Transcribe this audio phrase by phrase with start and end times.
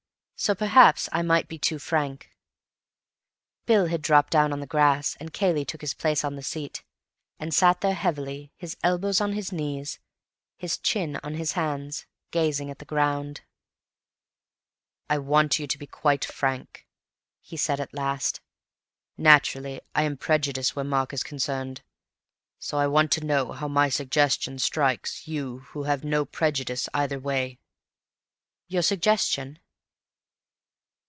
[0.43, 2.31] So perhaps I might be too frank."
[3.67, 6.83] Bill had dropped down on the grass, and Cayley took his place on the seat,
[7.39, 9.99] and sat there heavily, his elbows on his knees,
[10.57, 13.41] his chin on his hands, gazing at the ground.
[15.11, 16.87] "I want you to be quite frank,"
[17.39, 18.41] he said at last.
[19.17, 21.83] "Naturally I am prejudiced where Mark is concerned.
[22.57, 27.59] So I want to know how my suggestion strikes you—who have no prejudices either way."
[28.67, 29.59] "Your suggestion?"